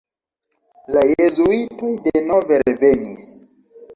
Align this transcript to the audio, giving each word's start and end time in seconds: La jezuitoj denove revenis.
La 0.95 1.03
jezuitoj 1.09 1.91
denove 2.07 2.61
revenis. 2.65 3.31